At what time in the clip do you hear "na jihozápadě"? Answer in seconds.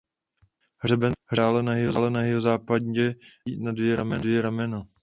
2.11-2.91